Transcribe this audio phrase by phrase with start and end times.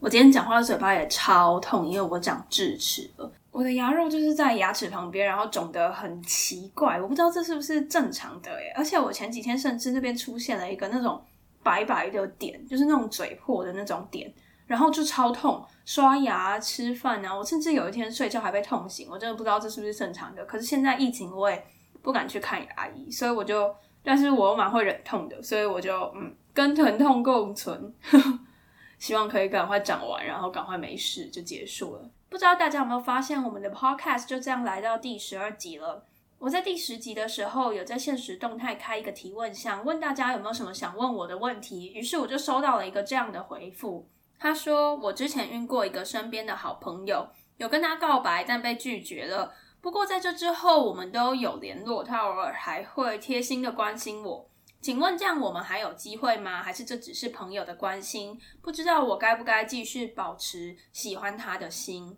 [0.00, 3.30] 我今天讲话的嘴巴也超痛，因为我长智齿了。
[3.50, 11.20] 我的牙肉就是在牙齿旁边，然后肿得很奇怪，我不知道这是不是正常的诶而且我前几天甚至那边出现了一个那种
[11.62, 14.32] 白白的点，就是那种嘴破的那种点，
[14.66, 15.64] 然后就超痛。
[15.84, 20.44] 刷牙、吃饭啊，我甚至有一天睡觉还被痛醒，我真的不知道这是不是正常的。
[20.44, 21.64] 可是现在疫情，我也
[22.02, 27.92] 不敢去看牙医，所以我就，但是我又蛮会忍痛的，所以我就嗯，跟疼痛共存，
[28.98, 32.10] 希望可以赶快讲完，然后赶快没事就结束了。
[32.28, 36.04] 不知道大家有没有发现，我们的 podcast 就这样来到第十二集了。
[36.38, 44.08] 我在第十集的时候，有在现实动态开一个提问箱，问大家有没有什么想问我的问题，于是我就收到了一个这样的回复。
[44.38, 49.52] 他说：“我之前遇过一个身边的好朋友，有跟他告白，但被拒绝了。
[49.80, 54.47] 不过在这之后，我们都有联络，他偶尔还会贴心的关心我。
[54.80, 56.62] 请问这样我们还有机会吗？
[56.62, 58.40] 还是这只是朋友的关心？
[58.62, 62.16] 不知道我该不该继续保持喜欢他的心？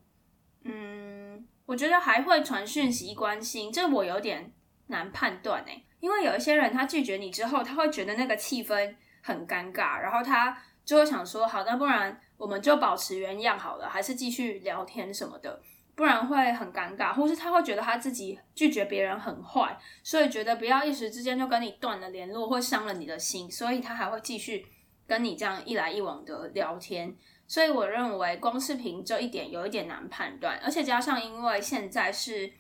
[0.64, 4.53] 嗯，我觉得还会传讯息关心，这我有点
[4.86, 15.62] 难判断诶，因为有一些人他拒绝你之后，他会觉得那个气氛很尴尬，然后他。”就会想说，好，那不然我们就保持原样好了，还是继续聊天什么的，
[16.01, 24.65] 不然会很尴尬，或是他会觉得他自己拒绝别人很坏，所以觉得不要一时之间就跟你断了联络，会伤了你的心，所以他还会继续
[25.06, 27.15] 跟你这样一来一往的聊天。
[27.47, 32.51] 所以我认为，光是凭这一点有一点难判断，而且加上因为现在是。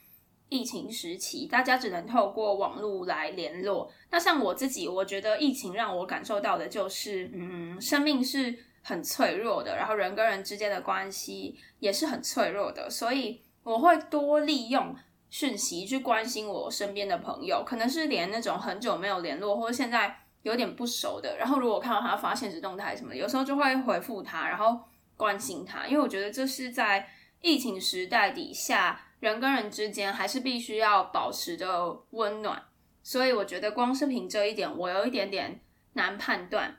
[0.52, 3.88] 疫情时期，大家只能透过网络来联络。
[4.10, 12.88] 那像我自己，我觉得疫情让我感受到的就是，嗯，生命是很脆弱的，然后人跟人之间的关系也是很脆弱的。
[12.88, 14.94] 所以我会多利用
[15.28, 24.80] 讯息去关心我身边的朋友，可能是连那种很久没有联络或者现在有点不熟的，然后如果看到他发现实动态什么，有时候就会回复他，然后
[25.16, 27.08] 关心他，因为我觉得这是在
[27.40, 29.06] 疫情时代底下。
[29.20, 32.62] 人跟人之间还是必须要保持着温暖，
[33.02, 35.60] 所以我觉得光是凭这一点，我有一点点
[35.92, 36.78] 难判断。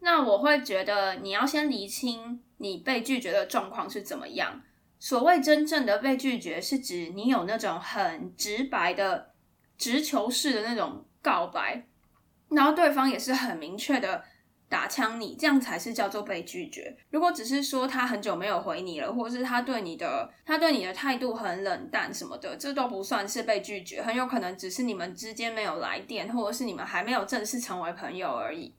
[0.00, 4.60] 那我会觉得你要先厘清你被拒绝的状况是怎么样。
[4.98, 9.32] 所谓真正的被拒绝，是指你有那种很直白的
[9.78, 11.86] 直球式的那种告白，
[12.50, 14.24] 然后对方也是很明确的。
[14.70, 16.96] 打枪你，这样才是叫做被拒绝。
[17.10, 28.72] 如果只是说他很久没有回你了，或者是他对你的他对你的态度很冷淡什么的，这都不算是被拒绝，很有可能只是你们之间没有来电，或者是你们还没有正式成为朋友而已。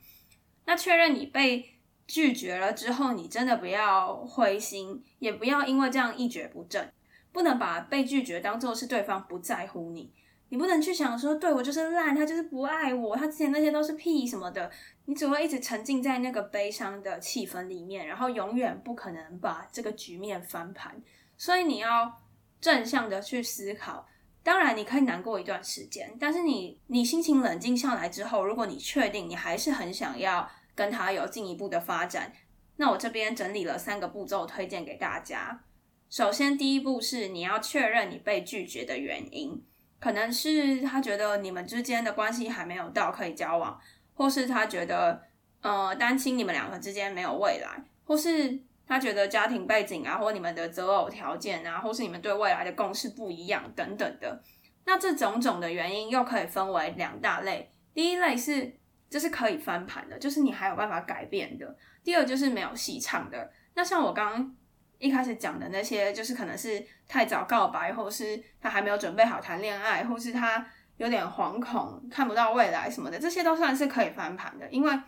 [0.66, 1.66] 那确认你被
[2.08, 6.92] 拒绝了之后，你真的不要灰心，也不要因为这样一蹶不振，
[7.32, 10.14] 不能把被拒绝当做是对方不在乎你。
[10.50, 14.70] 你不能去想说，对我就是烂，他就是不爱我，他之前那些都是屁什么的。
[15.06, 21.02] 你只会一直沉浸在那个悲伤的气氛里面，然后永远不可能把这个局面翻盘。
[21.38, 22.22] 所以你要
[22.60, 24.06] 正向的去思考。
[24.44, 32.34] 当然，你可以难过一段时间，但是你你心情冷静下来之后，如果你确定你还是很想要跟他有进一步的发展，
[32.78, 35.64] 那我这边整理了三个步骤推荐给大家。
[36.10, 39.64] 首先，第一步是你要确认你被拒绝的原因。
[40.00, 43.80] 可能是他觉得你们之间的关系还没有到可以交往，
[44.16, 45.22] 或是他觉得
[45.62, 48.60] 呃担心你们两个之间没有未来，或是
[48.92, 54.44] 他觉得家庭背景啊，或你们的择偶条件啊，或是你们对未来的共识不一样等等的。
[54.84, 58.76] 那这种种的原因又可以分为两大类，第一类是
[59.10, 61.66] 这是可以翻盘的，就是你还有办法改变的；
[62.04, 63.50] 第二就是没有戏唱的。
[63.76, 64.56] 那像我刚刚。
[65.02, 70.64] 一开始讲的那些，就是可能是太早告白，或是他还没有准备好谈恋爱，或是他
[70.98, 74.70] 有点惶恐，看不到未来什么的，这些都算是可以翻盘的。
[74.70, 75.00] 因为，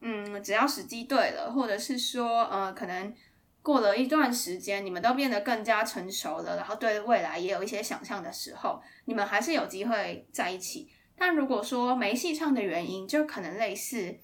[0.00, 3.14] 嗯，只要时机对了，或者是说，呃，可能
[3.62, 10.90] 过了一段时间，你们都变得更加成熟了，然后对未来也有一些想象的时候，你们还是有机会在一起。
[11.16, 14.18] 但如果说没戏唱的原因，就可能类似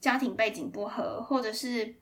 [0.00, 1.96] 家庭背景不合，或者是。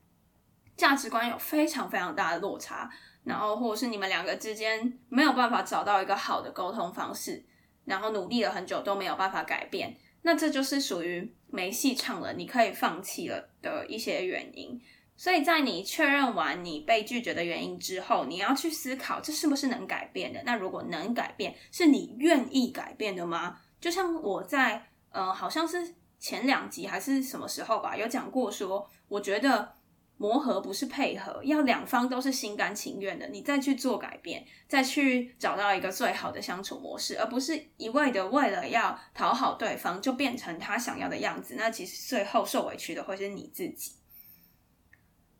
[0.76, 2.90] 价值观有非常非常大的落差，
[3.24, 7.42] 然后或者是你们两个之间没有办法找到一个好的沟通方式，
[7.86, 9.96] 然后努力了很久都没有办法改变，
[10.26, 14.76] 那这就是属于没戏唱了，你可以放弃了的一些原因。
[15.16, 20.42] 所以在你确认完你被拒绝的原因之后，你要去思考这是不是能改变的。
[20.44, 23.60] 那如果能改变，是你愿意改变的吗？
[23.80, 29.76] 就像我在呃，好像是前两集还是什么时候吧，有讲过说，我觉得。
[30.18, 41.54] 磨合不是配合，要两方都是心甘情愿的，你再去做改变，再去找到一个最好的相处模式，而不是一味的为了要讨好对方就变成他想要的样子。
[41.56, 43.92] 那其实最后受委屈的会是你自己。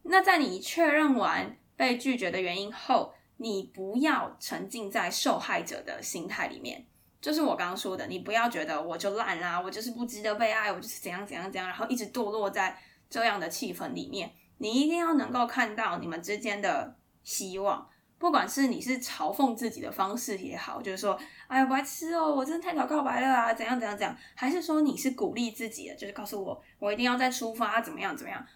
[0.03, 6.87] 那在你确认完被拒绝的原因后，你不要沉浸在受害者的心态里面，
[7.21, 14.31] 就是我刚刚说的，你不要觉得我就烂啦，我就是不值得被爱，我就是怎样怎样怎样，然后一直堕落在这样的气氛里面。
[14.59, 17.89] 你一定要能够看到你们之间的希望，
[18.19, 28.47] 不管是你是嘲讽自己的方式也好，就是说，哎呀，白痴哦，我真的太早告白了啊，怎样怎样怎样，还是说你是鼓励自己的，就是告诉我，我一定要再出发，怎么样怎么样，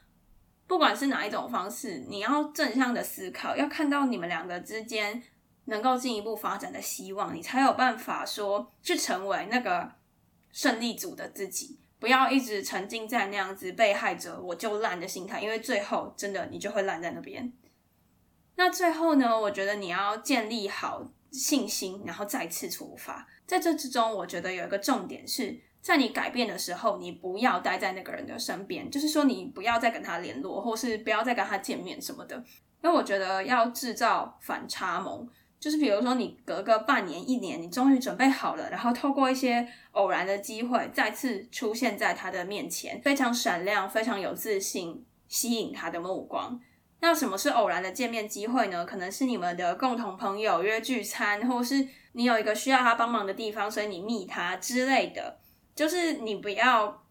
[0.66, 5.22] 不管是哪一种方式，你要正向的思考，要看到你们两个之间
[5.66, 9.92] 能够进一步发展的希望，你才有办法说去成为那个
[10.50, 11.78] 胜利组的自己。
[12.00, 17.52] 不要一直沉浸在那样子被害者我就烂的心态，因为最后真的你就会烂在那边。
[18.56, 23.28] 那最后呢，我觉得你要建立好信心，然后再次出发。
[23.46, 32.36] 在这之中，我觉得有一个重点是在你改变的时候，你不要待在那个人的身边，就是说你不要再跟他联络，或是不要再跟他见面什么的。
[32.82, 35.28] 因为我觉得要制造反差萌。
[35.60, 46.58] 就是比如说，你隔个半年、一年，你终于准备好了，然后透过一些偶然的机会，再次出现在他的面前，非常闪亮、非常有自信，吸引他的目光。
[47.00, 48.86] 那什么是偶然的见面机会呢？
[48.86, 55.40] 可能是你们的共同朋友约聚餐，或是你有一个需要他帮忙的地方，所以你密他之类的。
[55.74, 57.04] 就是你不要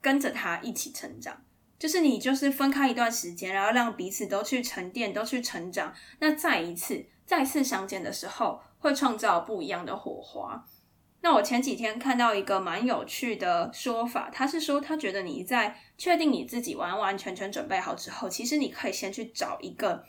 [0.00, 1.40] 跟着他一起成长，
[1.78, 5.94] 就是你就是分开一段时间，然后让彼此都去沉淀，都去成长。
[6.18, 7.06] 那再一次。
[7.32, 10.62] 再次相见的时候，会创造不一样的火花。
[11.22, 20.04] 那我前几天看到一个蛮有趣的说法，他是说他觉得你在确定你自己完完全全准备好之后，其实你可以先去找一个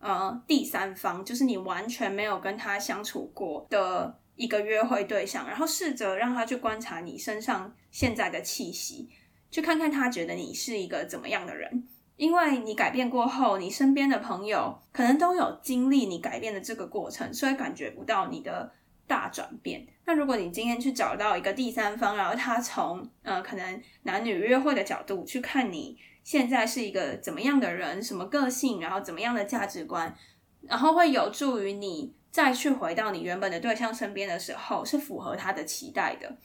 [0.00, 9.08] 呃第三方，就是你完全没有跟他相处过的一个约会对象，然后试着让他去观察你身上现在的气息，
[9.52, 11.86] 去看看他觉得你是一个怎么样的人。
[12.20, 18.70] 因为你改变过后，你身边的朋友可能都有经历你改变的这个过程，所以感觉不到你的
[19.06, 19.86] 大转变。
[20.04, 30.14] 那如果你今天去找到一个第三方，然后他从呃可能男女约会的角度去看你现在是一个怎么样的人，什么个性，然后怎么样的价值观，
[30.60, 36.36] 然后会有助于你再去回到你原本的对象身边的时候，是符合他的期待的。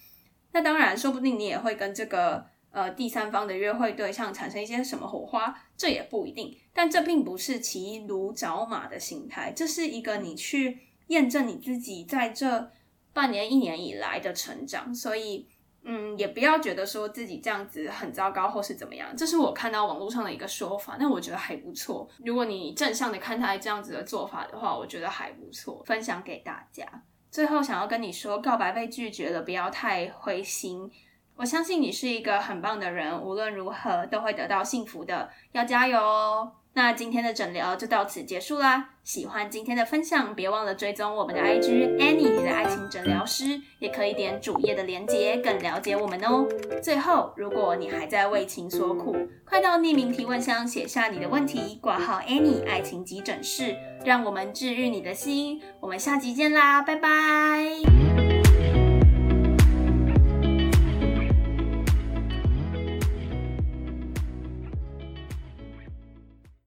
[0.54, 2.55] 那当然，说不定你也会跟这个。
[2.76, 6.54] 呃，第三方的约会对象产生一些什么火花，这也不一定。
[6.74, 12.70] 但这并不是骑驴找马的心态，这是一个你去验证你自己在这
[13.14, 14.94] 半年、一年以来的成长。
[14.94, 15.48] 所以，
[15.84, 19.16] 嗯，也不要觉得说自己这样子很糟糕或是怎么样。
[19.16, 22.06] 这是我看到网络上的一个说法，那我觉得还不错。
[22.26, 26.86] 如果你正向的看待这样子的做法的话，我觉得还不错，分享给大家。
[27.32, 30.92] 最后想要跟你说，告白被拒绝了，不要太灰心。
[31.38, 36.52] 我相信你是一个很棒的人，无论如何都会得到幸福的，要加油哦！
[36.74, 38.90] 那今天的诊疗就到此结束啦。
[39.04, 46.46] 喜欢今天的分享，别忘了追踪我们的 IG Annie 你的爱情诊疗师，也可以点主页的连接，更了解我们哦。
[46.82, 55.62] 最后，如果你还在为情所苦，快到匿名提问箱写下你的问题，挂号 Annie 爱情急诊室，让我们治愈你的心。
[55.80, 58.05] 我们下集见啦，拜拜。